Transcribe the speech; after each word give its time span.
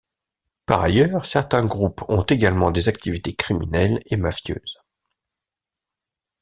Par 0.65 0.81
ailleurs 0.81 1.27
certains 1.27 1.63
groupes 1.63 2.01
ont 2.09 2.23
également 2.23 2.71
des 2.71 2.89
activités 2.89 3.35
criminelles 3.35 4.01
et 4.07 4.17
mafieuses. 4.17 4.79